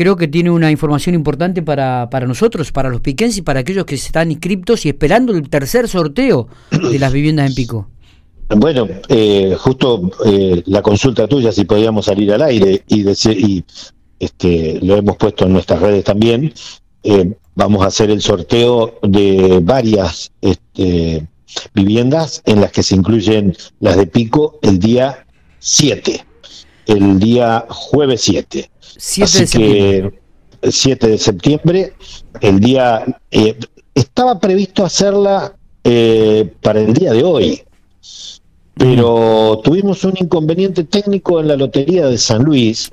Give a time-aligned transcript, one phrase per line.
[0.00, 3.84] creo que tiene una información importante para, para nosotros, para los piquenses y para aquellos
[3.84, 7.86] que están inscriptos y esperando el tercer sorteo de las viviendas en Pico.
[8.48, 13.62] Bueno, eh, justo eh, la consulta tuya, si podíamos salir al aire y, decir, y
[14.18, 16.54] este, lo hemos puesto en nuestras redes también,
[17.02, 21.28] eh, vamos a hacer el sorteo de varias este,
[21.74, 25.26] viviendas en las que se incluyen las de Pico el día
[25.58, 26.24] 7,
[26.86, 28.70] el día jueves 7.
[28.80, 30.20] 7 Así de septiembre.
[30.62, 31.92] que 7 de septiembre,
[32.40, 33.04] el día...
[33.30, 33.56] eh,
[33.94, 35.54] estaba previsto hacerla
[35.84, 37.62] eh, para el día de hoy,
[38.74, 42.90] pero tuvimos un inconveniente técnico en la Lotería de San Luis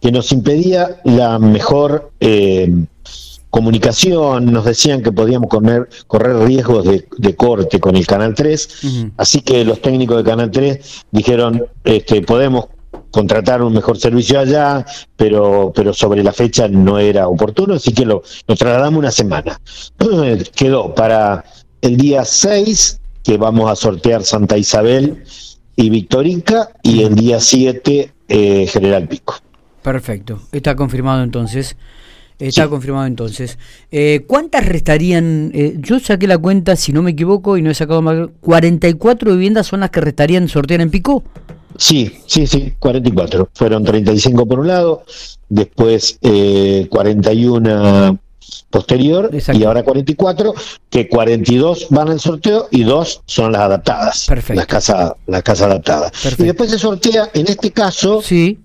[0.00, 2.72] que nos impedía la mejor eh,
[3.50, 8.68] comunicación, nos decían que podíamos correr, correr riesgos de, de corte con el Canal 3,
[8.84, 9.10] Ujú.
[9.16, 12.66] así que los técnicos de Canal 3 dijeron, este, podemos
[13.16, 14.84] contratar un mejor servicio allá,
[15.16, 19.58] pero, pero sobre la fecha no era oportuno, así que lo, lo trasladamos una semana.
[20.54, 21.44] Quedó para
[21.80, 25.24] el día 6, que vamos a sortear Santa Isabel
[25.76, 29.34] y Victorica, y el día 7, eh, General Pico.
[29.82, 31.76] Perfecto, está confirmado entonces.
[32.38, 32.68] Está Sí.
[32.68, 33.58] confirmado entonces.
[33.90, 35.52] Eh, ¿Cuántas restarían?
[35.54, 38.30] eh, yo saqué la cuenta, si no me equivoco, y no he sacado mal.
[38.42, 41.24] ¿44 viviendas son las que restarían sortear en Pico?
[41.78, 43.50] Sí, sí, sí, 44.
[43.54, 45.04] Fueron 35 por un lado,
[45.48, 48.18] después eh, 41
[48.70, 49.60] posterior Exacto.
[49.60, 50.54] y ahora 44,
[50.90, 54.26] que 42 van al sorteo y dos son las adaptadas.
[54.26, 54.54] Perfecto.
[54.60, 56.10] Las casas las casas adaptadas.
[56.12, 56.42] Perfecto.
[56.42, 58.58] Y después se sortea, en este caso, Sí.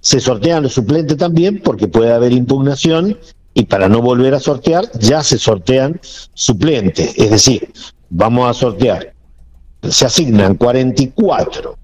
[0.00, 3.18] se sortean los suplentes también porque puede haber impugnación
[3.54, 6.00] y para no volver a sortear ya se sortean
[6.34, 7.14] suplentes.
[7.16, 7.72] Es decir,
[8.10, 9.12] vamos a sortear,
[9.88, 11.76] se asignan 44,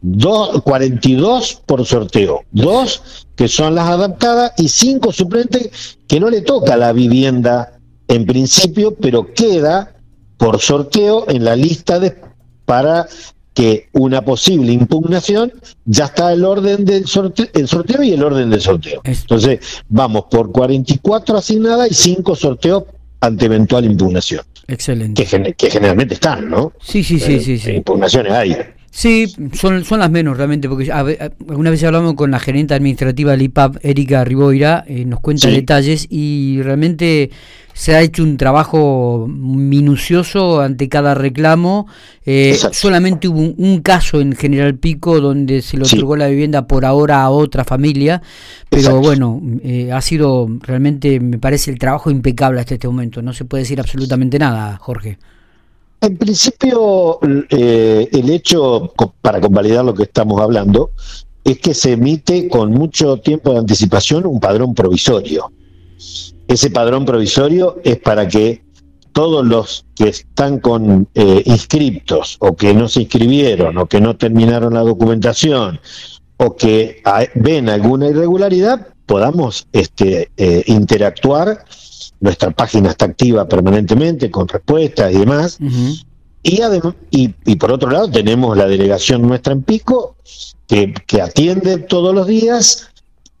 [0.00, 3.02] dos, 42 por sorteo, dos
[3.34, 7.72] que son las adaptadas y cinco suplentes que no le toca la vivienda
[8.08, 9.92] en principio, pero queda
[10.36, 12.16] por sorteo en la lista de
[12.64, 13.06] para
[13.54, 15.50] que una posible impugnación
[15.86, 19.00] ya está el orden del sorteo, el sorteo y el orden del sorteo.
[19.04, 22.84] Es- Entonces, vamos por 44 asignadas y 5 sorteos
[23.20, 25.24] ante eventual impugnación, Excelente.
[25.56, 26.72] que generalmente están, ¿no?
[26.82, 27.70] Sí, sí, sí, Eh, sí, sí.
[27.70, 28.56] Impugnaciones hay.
[28.98, 33.42] Sí, son, son las menos realmente, porque alguna vez hablamos con la gerente administrativa del
[33.42, 35.54] IPAP, Erika Riboira, eh, nos cuenta Sí.
[35.54, 37.28] detalles y realmente
[37.74, 41.86] se ha hecho un trabajo minucioso ante cada reclamo.
[42.24, 45.96] Eh, solamente hubo un, un caso en General Pico donde se le Sí.
[45.96, 48.22] otorgó la vivienda por ahora a otra familia,
[48.70, 49.00] pero Exacto.
[49.02, 53.20] bueno, eh, ha sido realmente, me parece, el trabajo impecable hasta este momento.
[53.20, 55.18] No se puede decir absolutamente nada, Jorge.
[56.00, 57.18] En principio,
[57.50, 58.92] eh, el hecho,
[59.22, 60.90] para convalidar lo que estamos hablando,
[61.42, 65.52] es que se emite con mucho tiempo de anticipación un padrón provisorio.
[66.48, 68.62] Ese padrón provisorio es para que
[69.12, 74.16] todos los que están con eh, inscriptos o que no se inscribieron o que no
[74.16, 75.80] terminaron la documentación
[76.36, 81.64] o que ah, ven alguna irregularidad, podamos este, eh, interactuar.
[82.20, 85.58] Nuestra página está activa permanentemente con respuestas y demás.
[86.42, 90.16] Y, adem- y, y por otro lado tenemos la delegación nuestra en Pico,
[90.68, 92.88] que, que atiende todos los días,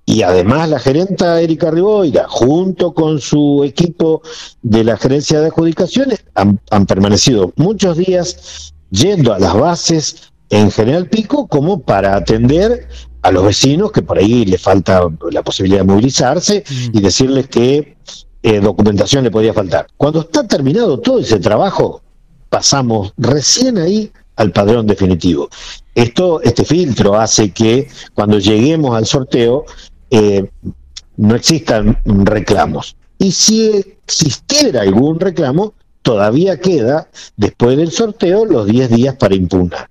[0.04, 4.22] y además la gerenta Erika Riboira, junto con su equipo
[4.62, 10.70] de la gerencia de adjudicaciones, han, han permanecido muchos días yendo a las bases en
[10.70, 12.88] General Pico como para atender
[13.22, 16.96] a los vecinos que por ahí le falta la posibilidad de movilizarse Mm.
[16.96, 17.96] y decirles que
[18.42, 19.86] eh, documentación le podía faltar.
[19.96, 22.02] Cuando está terminado todo ese trabajo,
[22.48, 25.48] pasamos recién ahí al padrón definitivo.
[25.94, 29.64] Esto, este filtro hace que cuando lleguemos al sorteo
[30.10, 30.48] eh,
[31.16, 32.96] no existan reclamos.
[33.18, 39.88] Y si existiera algún reclamo, todavía queda, después del sorteo, los 10 días para impugnar.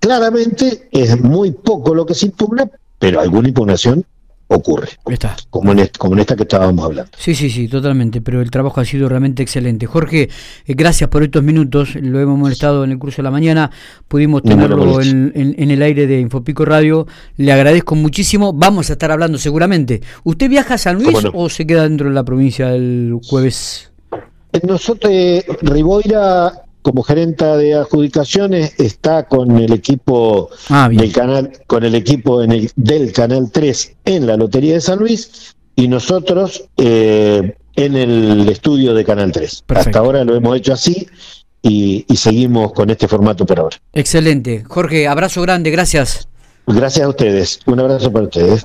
[0.00, 2.68] Claramente es muy poco lo que se impugna,
[2.98, 4.04] pero alguna impugnación
[4.48, 5.36] ocurre, Está.
[5.50, 7.10] como en, est- como en esta que estábamos hablando.
[7.18, 9.86] Sí, sí, sí, totalmente, pero el trabajo ha sido realmente excelente.
[9.86, 10.28] Jorge,
[10.66, 13.70] eh, gracias por estos minutos, lo hemos molestado en el curso de la mañana,
[14.06, 18.92] pudimos tenerlo en, en- en el aire de Infopico Radio, le agradezco muchísimo, vamos a
[18.92, 20.00] estar hablando seguramente.
[20.24, 21.30] ¿Usted viaja a San Luis ¿Cómo no?
[21.34, 23.90] o se queda dentro de la provincia el jueves?
[24.62, 31.82] Nosotros, eh, Riboira, como gerenta de adjudicaciones, está con el equipo Ah, del canal, con
[31.82, 36.66] el equipo en el- del canal 3 en la Lotería de San Luis y nosotros
[36.76, 39.62] eh, en el estudio de Canal 3.
[39.66, 39.88] Perfecto.
[39.88, 41.06] Hasta ahora lo hemos hecho así
[41.62, 43.76] y, y seguimos con este formato por ahora.
[43.94, 44.62] Excelente.
[44.68, 46.28] Jorge, abrazo grande, gracias.
[46.66, 47.60] Gracias a ustedes.
[47.66, 48.62] Un abrazo para ustedes.